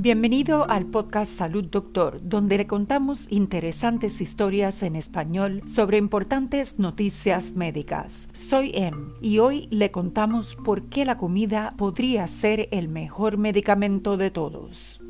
Bienvenido 0.00 0.70
al 0.70 0.86
podcast 0.86 1.30
Salud 1.30 1.64
Doctor, 1.64 2.20
donde 2.22 2.56
le 2.56 2.66
contamos 2.66 3.30
interesantes 3.30 4.20
historias 4.20 4.82
en 4.82 4.96
español 4.96 5.60
sobre 5.66 5.98
importantes 5.98 6.78
noticias 6.78 7.56
médicas. 7.56 8.30
Soy 8.32 8.70
Em 8.74 9.12
y 9.20 9.40
hoy 9.40 9.68
le 9.70 9.90
contamos 9.90 10.56
por 10.56 10.88
qué 10.88 11.04
la 11.04 11.18
comida 11.18 11.74
podría 11.76 12.26
ser 12.28 12.68
el 12.70 12.88
mejor 12.88 13.36
medicamento 13.36 14.16
de 14.16 14.30
todos. 14.30 15.00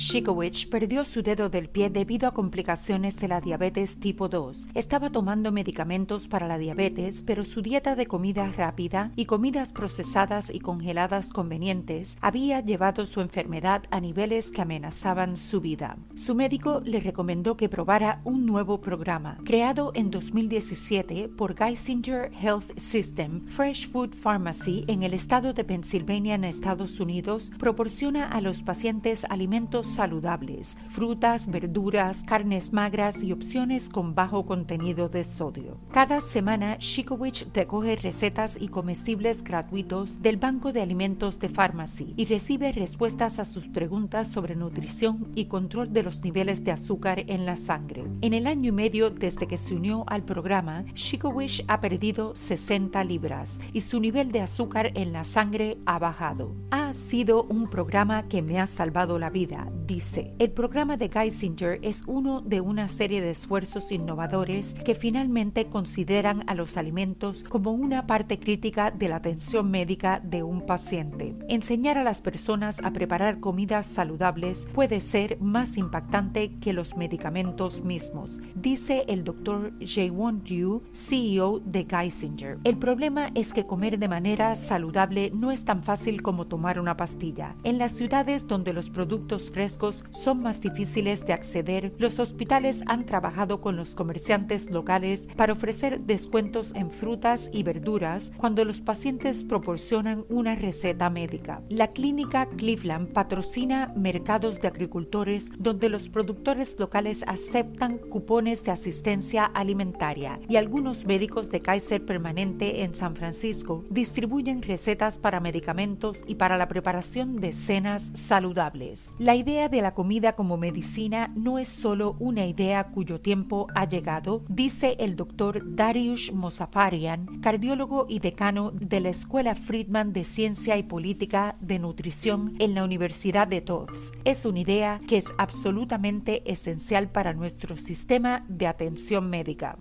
Shikowich 0.00 0.70
perdió 0.70 1.04
su 1.04 1.22
dedo 1.22 1.50
del 1.50 1.68
pie 1.68 1.90
debido 1.90 2.26
a 2.26 2.32
complicaciones 2.32 3.18
de 3.20 3.28
la 3.28 3.40
diabetes 3.40 4.00
tipo 4.00 4.28
2. 4.28 4.70
Estaba 4.74 5.10
tomando 5.10 5.52
medicamentos 5.52 6.26
para 6.26 6.48
la 6.48 6.58
diabetes, 6.58 7.22
pero 7.26 7.44
su 7.44 7.60
dieta 7.60 7.94
de 7.96 8.06
comida 8.06 8.50
rápida 8.50 9.12
y 9.14 9.26
comidas 9.26 9.72
procesadas 9.72 10.50
y 10.52 10.60
congeladas 10.60 11.32
convenientes 11.32 12.16
había 12.22 12.60
llevado 12.60 13.04
su 13.04 13.20
enfermedad 13.20 13.82
a 13.90 14.00
niveles 14.00 14.50
que 14.50 14.62
amenazaban 14.62 15.36
su 15.36 15.60
vida. 15.60 15.98
Su 16.14 16.34
médico 16.34 16.80
le 16.84 17.00
recomendó 17.00 17.58
que 17.58 17.68
probara 17.68 18.22
un 18.24 18.46
nuevo 18.46 18.80
programa. 18.80 19.36
Creado 19.44 19.92
en 19.94 20.10
2017 20.10 21.28
por 21.28 21.54
Geisinger 21.54 22.32
Health 22.32 22.78
System, 22.78 23.46
Fresh 23.46 23.90
Food 23.90 24.14
Pharmacy 24.14 24.84
en 24.88 25.02
el 25.02 25.12
estado 25.12 25.52
de 25.52 25.64
Pensilvania 25.64 26.36
en 26.36 26.44
Estados 26.44 27.00
Unidos 27.00 27.52
proporciona 27.58 28.26
a 28.26 28.40
los 28.40 28.62
pacientes 28.62 29.24
alimentos 29.24 29.50
alimentos 29.50 29.89
saludables, 29.90 30.78
frutas, 30.88 31.50
verduras, 31.50 32.24
carnes 32.24 32.72
magras 32.72 33.22
y 33.22 33.32
opciones 33.32 33.88
con 33.88 34.14
bajo 34.14 34.46
contenido 34.46 35.08
de 35.08 35.24
sodio. 35.24 35.78
Cada 35.92 36.20
semana, 36.20 36.76
Shikowich 36.78 37.46
recoge 37.52 37.96
recetas 37.96 38.60
y 38.60 38.68
comestibles 38.68 39.42
gratuitos 39.42 40.22
del 40.22 40.36
Banco 40.36 40.72
de 40.72 40.82
Alimentos 40.82 41.40
de 41.40 41.48
Pharmacy 41.48 42.14
y 42.16 42.24
recibe 42.24 42.72
respuestas 42.72 43.38
a 43.38 43.44
sus 43.44 43.68
preguntas 43.68 44.28
sobre 44.28 44.56
nutrición 44.56 45.28
y 45.34 45.46
control 45.46 45.92
de 45.92 46.02
los 46.02 46.22
niveles 46.22 46.64
de 46.64 46.72
azúcar 46.72 47.24
en 47.26 47.46
la 47.46 47.56
sangre. 47.56 48.04
En 48.20 48.34
el 48.34 48.46
año 48.46 48.68
y 48.68 48.72
medio 48.72 49.10
desde 49.10 49.46
que 49.46 49.56
se 49.56 49.74
unió 49.74 50.04
al 50.06 50.24
programa, 50.24 50.84
Shikowich 50.94 51.64
ha 51.68 51.80
perdido 51.80 52.34
60 52.34 53.02
libras 53.04 53.60
y 53.72 53.80
su 53.80 54.00
nivel 54.00 54.32
de 54.32 54.40
azúcar 54.40 54.92
en 54.94 55.12
la 55.12 55.24
sangre 55.24 55.78
ha 55.86 55.98
bajado. 55.98 56.54
Ha 56.70 56.92
sido 56.92 57.44
un 57.44 57.68
programa 57.68 58.28
que 58.28 58.42
me 58.42 58.60
ha 58.60 58.66
salvado 58.66 59.18
la 59.18 59.30
vida 59.30 59.69
dice, 59.86 60.32
el 60.38 60.52
programa 60.52 60.96
de 60.96 61.08
Geisinger 61.08 61.80
es 61.82 62.04
uno 62.06 62.40
de 62.40 62.60
una 62.60 62.88
serie 62.88 63.20
de 63.20 63.30
esfuerzos 63.30 63.90
innovadores 63.90 64.74
que 64.74 64.94
finalmente 64.94 65.66
consideran 65.66 66.44
a 66.46 66.54
los 66.54 66.76
alimentos 66.76 67.42
como 67.42 67.72
una 67.72 68.06
parte 68.06 68.38
crítica 68.38 68.90
de 68.90 69.08
la 69.08 69.16
atención 69.16 69.70
médica 69.70 70.20
de 70.20 70.42
un 70.42 70.64
paciente. 70.64 71.34
Enseñar 71.48 71.98
a 71.98 72.04
las 72.04 72.22
personas 72.22 72.80
a 72.84 72.92
preparar 72.92 73.40
comidas 73.40 73.86
saludables 73.86 74.66
puede 74.72 75.00
ser 75.00 75.40
más 75.40 75.76
impactante 75.76 76.58
que 76.60 76.72
los 76.72 76.96
medicamentos 76.96 77.84
mismos, 77.84 78.40
dice 78.54 79.04
el 79.08 79.24
doctor 79.24 79.72
Jaewon 79.80 80.44
Ryu, 80.46 80.82
CEO 80.92 81.60
de 81.60 81.84
Geisinger. 81.84 82.58
El 82.64 82.76
problema 82.76 83.30
es 83.34 83.52
que 83.52 83.66
comer 83.66 83.98
de 83.98 84.08
manera 84.08 84.54
saludable 84.54 85.32
no 85.34 85.50
es 85.50 85.64
tan 85.64 85.82
fácil 85.82 86.22
como 86.22 86.46
tomar 86.46 86.78
una 86.78 86.96
pastilla. 86.96 87.56
En 87.64 87.78
las 87.78 87.92
ciudades 87.92 88.46
donde 88.46 88.72
los 88.72 88.90
productos 88.90 89.50
son 89.68 90.42
más 90.42 90.60
difíciles 90.60 91.26
de 91.26 91.32
acceder, 91.32 91.92
los 91.98 92.18
hospitales 92.18 92.82
han 92.86 93.04
trabajado 93.04 93.60
con 93.60 93.76
los 93.76 93.94
comerciantes 93.94 94.70
locales 94.70 95.28
para 95.36 95.52
ofrecer 95.52 96.00
descuentos 96.00 96.72
en 96.74 96.90
frutas 96.90 97.50
y 97.52 97.62
verduras 97.62 98.32
cuando 98.36 98.64
los 98.64 98.80
pacientes 98.80 99.44
proporcionan 99.44 100.24
una 100.28 100.54
receta 100.54 101.10
médica. 101.10 101.62
La 101.68 101.88
clínica 101.88 102.46
Cleveland 102.56 103.12
patrocina 103.12 103.92
mercados 103.96 104.60
de 104.60 104.68
agricultores 104.68 105.50
donde 105.58 105.88
los 105.88 106.08
productores 106.08 106.78
locales 106.78 107.24
aceptan 107.26 107.98
cupones 107.98 108.64
de 108.64 108.70
asistencia 108.70 109.44
alimentaria 109.44 110.40
y 110.48 110.56
algunos 110.56 111.04
médicos 111.04 111.50
de 111.50 111.60
Kaiser 111.60 112.04
Permanente 112.04 112.82
en 112.82 112.94
San 112.94 113.16
Francisco 113.16 113.84
distribuyen 113.90 114.62
recetas 114.62 115.18
para 115.18 115.40
medicamentos 115.40 116.22
y 116.26 116.36
para 116.36 116.56
la 116.56 116.68
preparación 116.68 117.36
de 117.36 117.52
cenas 117.52 118.10
saludables. 118.14 119.16
La 119.18 119.34
idea 119.34 119.49
de 119.50 119.82
la 119.82 119.94
comida 119.94 120.32
como 120.32 120.56
medicina 120.56 121.32
no 121.34 121.58
es 121.58 121.66
solo 121.66 122.14
una 122.20 122.46
idea 122.46 122.84
cuyo 122.84 123.20
tiempo 123.20 123.66
ha 123.74 123.84
llegado, 123.84 124.44
dice 124.48 124.96
el 125.00 125.16
doctor 125.16 125.74
Darius 125.74 126.32
Mosafarian, 126.32 127.40
cardiólogo 127.40 128.06
y 128.08 128.20
decano 128.20 128.70
de 128.70 129.00
la 129.00 129.08
Escuela 129.08 129.56
Friedman 129.56 130.12
de 130.12 130.22
Ciencia 130.22 130.78
y 130.78 130.84
Política 130.84 131.54
de 131.60 131.80
Nutrición 131.80 132.54
en 132.60 132.76
la 132.76 132.84
Universidad 132.84 133.48
de 133.48 133.60
Tufts. 133.60 134.12
Es 134.24 134.44
una 134.44 134.60
idea 134.60 135.00
que 135.08 135.16
es 135.16 135.34
absolutamente 135.36 136.48
esencial 136.50 137.10
para 137.10 137.34
nuestro 137.34 137.76
sistema 137.76 138.44
de 138.48 138.68
atención 138.68 139.28
médica. 139.30 139.78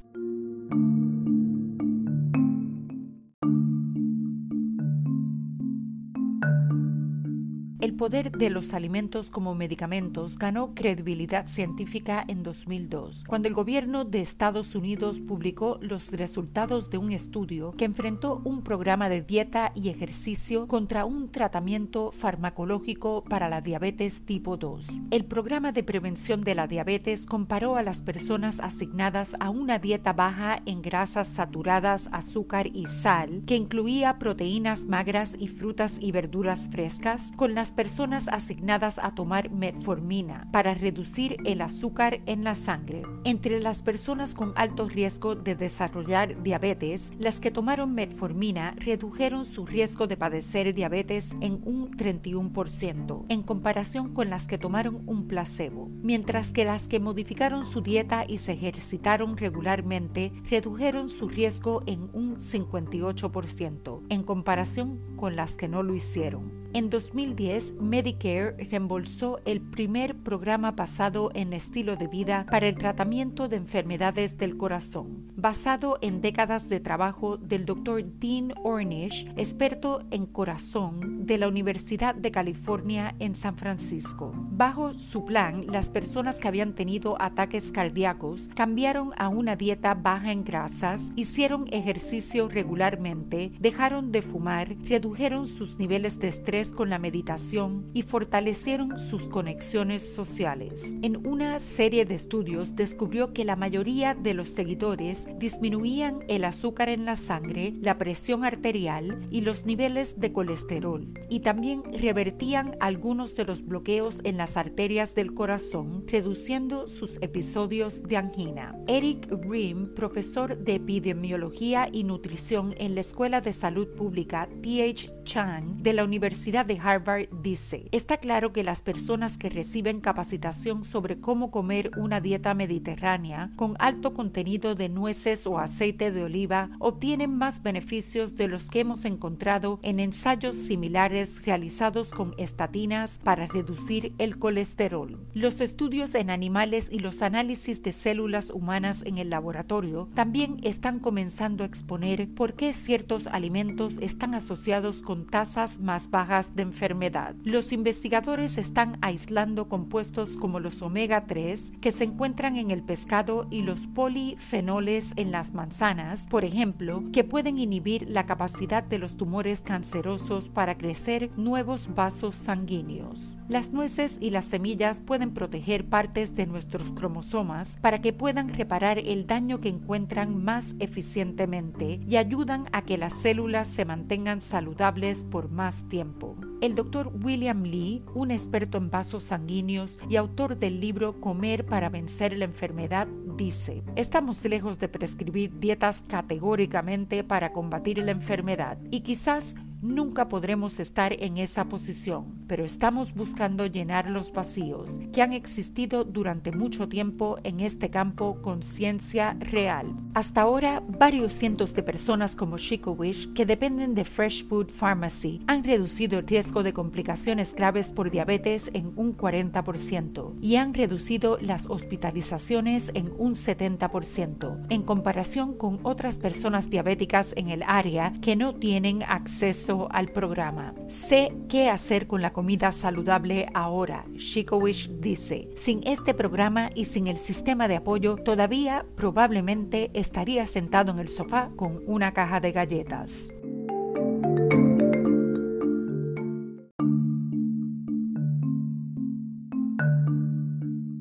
El 7.79 7.94
poder 7.94 8.34
de 8.34 8.50
los 8.50 8.73
alimentos 8.73 9.29
como 9.29 9.56
medicamentos 9.56 10.38
ganó 10.38 10.73
credibilidad 10.75 11.47
científica 11.47 12.25
en 12.28 12.44
2002, 12.44 13.23
cuando 13.25 13.47
el 13.47 13.53
gobierno 13.53 14.03
de 14.03 14.19
Estados 14.19 14.75
Unidos 14.75 15.22
publicó 15.22 15.79
los 15.81 16.12
resultados 16.12 16.90
de 16.90 16.97
un 16.97 17.13
estudio 17.13 17.72
que 17.78 17.85
enfrentó 17.85 18.41
un 18.44 18.63
programa 18.63 19.07
de 19.07 19.22
dieta 19.22 19.72
y 19.75 19.88
ejercicio 19.88 20.67
contra 20.67 21.06
un 21.06 21.31
tratamiento 21.31 22.12
farmacológico 22.12 23.23
para 23.23 23.47
la 23.47 23.62
diabetes 23.62 24.25
tipo 24.25 24.57
2. 24.57 24.85
El 25.11 25.23
programa 25.23 25.72
de 25.72 25.84
prevención 25.84 26.41
de 26.41 26.56
la 26.56 26.67
diabetes 26.67 27.25
comparó 27.25 27.78
a 27.78 27.81
las 27.81 28.01
personas 28.01 28.59
asignadas 28.59 29.38
a 29.40 29.50
una 29.50 29.79
dieta 29.79 30.11
baja 30.11 30.61
en 30.66 30.81
grasas 30.81 31.29
saturadas, 31.29 32.09
azúcar 32.11 32.67
y 32.67 32.88
sal, 32.88 33.44
que 33.46 33.56
incluía 33.56 34.19
proteínas 34.19 34.84
magras 34.84 35.38
y 35.40 35.47
frutas 35.47 35.97
y 36.01 36.11
verduras 36.11 36.67
frescas, 36.69 37.31
con 37.38 37.56
las 37.56 37.69
personas 37.72 38.28
asignadas 38.28 39.00
a 39.00 39.16
tomar 39.16 39.50
metformina 39.52 40.47
para 40.52 40.74
reducir 40.74 41.38
el 41.46 41.62
azúcar 41.62 42.22
en 42.25 42.44
la 42.44 42.56
sangre. 42.56 43.03
Entre 43.24 43.59
las 43.59 43.81
personas 43.81 44.34
con 44.34 44.53
alto 44.56 44.88
riesgo 44.88 45.35
de 45.35 45.56
desarrollar 45.56 46.41
diabetes, 46.44 47.12
las 47.19 47.40
que 47.40 47.52
tomaron 47.52 47.94
metformina 47.94 48.75
redujeron 48.78 49.46
su 49.46 49.66
riesgo 49.66 50.08
de 50.08 50.18
padecer 50.18 50.74
diabetes 50.74 51.35
en 51.41 51.62
un 51.66 51.91
31%, 51.91 53.25
en 53.29 53.44
comparación 53.44 54.13
con 54.13 54.29
las 54.29 54.47
que 54.47 54.58
tomaron 54.58 55.03
un 55.06 55.28
placebo, 55.28 55.90
mientras 56.02 56.52
que 56.52 56.66
las 56.66 56.88
que 56.88 57.00
modificaron 57.00 57.66
su 57.66 57.81
dieta 57.81 58.25
y 58.28 58.38
se 58.38 58.53
ejercitaron 58.53 59.38
regularmente 59.38 60.31
redujeron 60.50 61.09
su 61.09 61.29
riesgo 61.29 61.84
en 61.85 62.09
un 62.13 62.38
58%, 62.38 64.03
en 64.09 64.24
comparación 64.24 65.00
con 65.16 65.35
las 65.35 65.56
que 65.56 65.68
no 65.68 65.84
lo 65.84 65.94
hicieron. 65.94 66.59
En 66.72 66.91
2010, 66.91 67.81
Medicare 67.81 68.56
reembolsó 68.69 69.40
el 69.46 69.59
primer 69.59 70.16
programa 70.16 70.72
basado 70.72 71.31
en 71.34 71.52
estilo 71.53 71.96
de 71.96 72.07
vida 72.07 72.46
para 72.52 72.68
el 72.68 72.75
tratamiento 72.75 73.47
de 73.47 73.56
enfermedades 73.56 74.38
del 74.38 74.56
corazón, 74.56 75.31
basado 75.35 75.97
en 76.02 76.22
décadas 76.22 76.69
de 76.69 76.79
trabajo 76.79 77.38
del 77.38 77.66
Dr. 77.66 78.06
Dean 78.19 78.53
Ornish, 78.63 79.28
experto 79.35 80.03
en 80.12 80.28
corazón 80.28 81.19
de 81.19 81.38
la 81.38 81.47
Universidad 81.47 82.16
de 82.16 82.31
California 82.31 83.16
en 83.19 83.35
San 83.35 83.57
Francisco. 83.57 84.31
Bajo 84.35 84.94
su 84.94 85.25
plan, 85.25 85.66
las 85.68 85.90
personas 85.90 86.40
que 86.40 86.47
habían 86.47 86.74
tenido 86.74 87.22
ataques 87.22 87.72
cardíacos 87.72 88.50
cambiaron 88.56 89.11
a 89.17 89.28
una 89.28 89.55
dieta 89.55 89.94
baja 89.94 90.32
en 90.32 90.44
grasas, 90.44 91.11
hicieron 91.16 91.66
ejercicio 91.72 92.47
regularmente, 92.49 93.52
dejaron 93.59 94.11
de 94.11 94.22
fumar, 94.22 94.76
redujeron 94.85 95.46
sus 95.46 95.78
niveles 95.78 96.20
de 96.20 96.29
estrés 96.29 96.72
con 96.72 96.90
la 96.90 96.99
meditación 96.99 97.90
y 97.94 98.03
fortalecieron 98.03 98.97
sus 98.97 99.28
conexiones 99.28 100.16
sociales. 100.16 100.96
En 101.02 101.28
una 101.28 101.59
serie 101.59 102.05
de 102.05 102.16
estudios 102.16 102.76
descubrió 102.76 103.34
que 103.34 103.46
la 103.46 103.55
mayoría 103.55 104.16
de 104.16 104.34
los 104.34 104.49
seguidores 104.49 105.28
disminuían 105.38 106.23
el 106.28 106.46
azúcar 106.46 106.90
en 106.90 107.05
la 107.05 107.16
sangre, 107.16 107.73
la 107.82 107.97
presión 107.97 108.46
arterial 108.46 109.20
y 109.29 109.41
los 109.41 109.66
niveles 109.66 110.20
de 110.20 110.32
colesterol, 110.32 111.09
y 111.29 111.41
también 111.41 111.84
revertían 111.94 112.76
algunos 112.79 113.35
de 113.35 113.46
los 113.46 113.66
bloqueos 113.66 114.22
en 114.23 114.38
las 114.38 114.58
arterias 114.58 115.16
del 115.16 115.34
corazón, 115.34 116.06
reduciendo 116.08 116.88
sus 116.88 117.17
episodios 117.22 118.03
de 118.03 118.17
angina. 118.17 118.76
Eric 118.88 119.28
Rim, 119.29 119.94
profesor 119.94 120.58
de 120.58 120.76
epidemiología 120.76 121.88
y 121.91 122.03
nutrición 122.03 122.73
en 122.78 122.96
la 122.96 123.02
Escuela 123.02 123.41
de 123.41 123.53
Salud 123.53 123.88
Pública 123.90 124.50
TH 124.61 125.19
De 125.29 125.93
la 125.93 126.03
Universidad 126.03 126.66
de 126.66 126.79
Harvard 126.79 127.28
dice, 127.43 127.87
está 127.91 128.17
claro 128.17 128.52
que 128.52 128.64
las 128.64 128.81
personas 128.81 129.37
que 129.37 129.52
reciben 129.52 130.02
capacitación 130.02 130.84
sobre 130.84 131.20
cómo 131.20 131.52
comer 131.52 131.91
una 131.97 132.20
dieta 132.20 132.55
mediterránea 132.55 133.52
con 133.55 133.76
alto 133.78 134.16
contenido 134.16 134.73
de 134.73 134.90
nueces 134.90 135.46
o 135.46 135.59
aceite 135.59 136.11
de 136.11 136.23
oliva 136.23 136.72
obtienen 136.79 137.37
más 137.37 137.61
beneficios 137.61 138.37
de 138.37 138.47
los 138.47 138.72
que 138.72 138.79
hemos 138.79 139.05
encontrado 139.05 139.79
en 139.84 139.99
ensayos 139.99 140.55
similares 140.55 141.46
realizados 141.46 142.09
con 142.09 142.34
estatinas 142.40 143.20
para 143.23 143.46
reducir 143.46 144.16
el 144.17 144.40
colesterol. 144.40 145.20
Los 145.35 145.61
estudios 145.61 146.16
en 146.16 146.32
animales 146.32 146.90
y 146.91 146.99
los 146.99 147.22
análisis 147.22 147.84
de 147.84 147.91
células 147.91 148.49
humanas 148.49 149.03
en 149.05 149.20
el 149.20 149.29
laboratorio 149.29 150.09
también 150.16 150.58
están 150.64 150.97
comenzando 150.97 151.64
a 151.64 151.67
exponer 151.67 152.28
por 152.34 152.55
qué 152.55 152.73
ciertos 152.73 153.28
alimentos 153.28 153.99
están 154.02 154.34
asociados 154.34 155.03
con 155.03 155.19
tasas 155.26 155.80
más 155.80 156.10
bajas 156.12 156.56
de 156.56 156.64
enfermedad. 156.64 157.36
Los 157.44 157.72
investigadores 157.72 158.58
están 158.58 158.98
aislando 159.02 159.70
compuestos 159.70 160.38
como 160.38 160.60
los 160.60 160.82
omega 160.82 161.26
3 161.26 161.74
que 161.82 161.92
se 161.92 162.06
encuentran 162.06 162.58
en 162.58 162.72
el 162.72 162.84
pescado 162.84 163.48
y 163.50 163.64
los 163.64 163.88
polifenoles 163.88 165.14
en 165.16 165.32
las 165.32 165.54
manzanas, 165.54 166.28
por 166.28 166.46
ejemplo, 166.46 167.04
que 167.12 167.24
pueden 167.24 167.58
inhibir 167.58 168.10
la 168.10 168.26
capacidad 168.26 168.84
de 168.84 169.00
los 169.00 169.18
tumores 169.18 169.62
cancerosos 169.62 170.50
para 170.50 170.78
crecer 170.78 171.30
nuevos 171.38 171.94
vasos 171.96 172.36
sanguíneos. 172.36 173.36
Las 173.48 173.74
nueces 173.74 174.18
y 174.22 174.30
las 174.30 174.46
semillas 174.46 175.02
pueden 175.02 175.32
proteger 175.32 175.86
partes 175.86 176.36
de 176.36 176.46
nuestros 176.46 176.92
cromosomas 176.92 177.78
para 177.82 178.02
que 178.02 178.14
puedan 178.14 178.50
reparar 178.50 179.00
el 179.00 179.26
daño 179.26 179.60
que 179.60 179.70
encuentran 179.70 180.44
más 180.44 180.76
eficientemente 180.80 182.00
y 182.08 182.18
ayudan 182.18 182.68
a 182.72 182.84
que 182.84 182.98
las 182.98 183.14
células 183.14 183.68
se 183.68 183.86
mantengan 183.86 184.42
saludables 184.42 185.09
por 185.17 185.50
más 185.50 185.90
tiempo. 185.90 186.35
El 186.61 186.76
doctor 186.76 187.11
William 187.23 187.64
Lee, 187.64 188.03
un 188.14 188.29
experto 188.29 188.78
en 188.78 188.91
vasos 188.91 189.23
sanguíneos 189.23 189.97
y 190.08 190.17
autor 190.17 190.58
del 190.58 190.79
libro 190.79 191.20
Comer 191.20 191.66
para 191.66 191.90
vencer 191.90 192.38
la 192.38 192.46
enfermedad, 192.46 193.08
dice, 193.35 193.84
estamos 193.96 194.46
lejos 194.46 194.78
de 194.78 194.88
prescribir 194.88 195.59
dietas 195.59 196.03
categóricamente 196.08 197.23
para 197.23 197.52
combatir 197.52 197.97
la 197.97 198.11
enfermedad 198.11 198.78
y 198.91 199.02
quizás 199.02 199.56
Nunca 199.81 200.28
podremos 200.28 200.81
estar 200.81 201.14
en 201.14 201.37
esa 201.37 201.70
posición, 201.70 202.43
pero 202.47 202.66
estamos 202.66 203.14
buscando 203.14 203.66
llenar 203.66 204.09
los 204.09 204.34
vacíos 204.34 204.99
que 205.14 205.22
han 205.22 205.31
existido 205.31 206.03
durante 206.03 206.52
mucho 206.52 206.90
tiempo 206.90 207.37
en 207.46 207.61
este 207.61 207.90
campo 207.90 208.41
con 208.41 208.61
ciencia 208.61 209.37
real. 209.40 209.96
Hasta 210.14 210.41
ahora, 210.41 210.84
varios 210.85 211.31
cientos 211.31 211.73
de 211.76 211.84
personas 211.84 212.35
como 212.35 212.58
Chico 212.58 212.97
que 213.34 213.46
dependen 213.46 213.96
de 213.96 214.03
Fresh 214.03 214.47
Food 214.47 214.70
Pharmacy, 214.70 215.41
han 215.47 215.64
reducido 215.64 216.20
el 216.20 216.28
riesgo 216.28 216.61
de 216.61 216.73
complicaciones 216.73 217.53
graves 217.55 217.93
por 217.93 218.11
diabetes 218.11 218.70
en 218.73 218.91
un 218.97 219.16
40% 219.16 220.34
y 220.41 220.58
han 220.58 220.73
reducido 220.73 221.37
las 221.40 221.67
hospitalizaciones 221.67 222.91
en 222.96 223.14
un 223.17 223.34
70%, 223.34 224.66
en 224.70 224.82
comparación 224.84 225.55
con 225.55 225.79
otras 225.84 226.17
personas 226.17 226.70
diabéticas 226.70 227.34
en 227.37 227.47
el 227.47 227.64
área 227.66 228.11
que 228.22 228.35
no 228.35 228.55
tienen 228.55 229.03
acceso 229.03 229.69
al 229.92 230.10
programa. 230.10 230.74
Sé 230.88 231.34
qué 231.48 231.70
hacer 231.70 232.08
con 232.08 232.22
la 232.22 232.34
comida 232.34 232.72
saludable 232.72 233.48
ahora, 233.54 234.06
Shikowish 234.14 234.90
dice. 235.00 235.50
Sin 235.56 235.82
este 235.86 236.14
programa 236.14 236.70
y 236.74 236.86
sin 236.86 237.08
el 237.08 237.18
sistema 237.18 237.68
de 237.68 237.78
apoyo, 237.78 238.16
todavía 238.16 238.86
probablemente 238.96 239.92
estaría 239.94 240.46
sentado 240.46 240.92
en 240.92 241.00
el 241.00 241.10
sofá 241.10 241.52
con 241.56 241.82
una 241.86 242.14
caja 242.14 242.40
de 242.40 242.52
galletas. 242.52 243.32